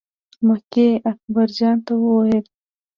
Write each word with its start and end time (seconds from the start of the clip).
مکۍ 0.47 0.89
اکبر 1.11 1.47
جان 1.57 1.77
ته 1.85 1.93
وویل. 2.03 2.45